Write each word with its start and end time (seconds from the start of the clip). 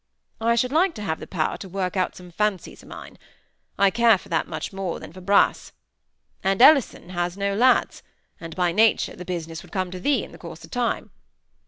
I 0.39 0.55
should 0.55 0.71
like 0.71 0.95
to 0.95 1.03
have 1.03 1.19
the 1.19 1.27
power 1.27 1.57
to 1.57 1.69
work 1.69 1.95
out 1.95 2.15
some 2.15 2.31
fancies 2.31 2.83
o' 2.83 2.87
mine. 2.87 3.19
I 3.77 3.91
care 3.91 4.17
for 4.17 4.29
that 4.29 4.47
much 4.47 4.73
more 4.73 4.99
than 4.99 5.11
for 5.13 5.21
th' 5.21 5.25
brass. 5.27 5.73
And 6.43 6.59
Ellison 6.59 7.09
has 7.09 7.37
no 7.37 7.53
lads; 7.53 8.01
and 8.39 8.55
by 8.55 8.71
nature 8.71 9.15
the 9.15 9.25
business 9.25 9.61
would 9.61 9.71
come 9.71 9.91
to 9.91 9.99
thee 9.99 10.23
in 10.23 10.35
course 10.39 10.65
o' 10.65 10.69
time. 10.69 11.11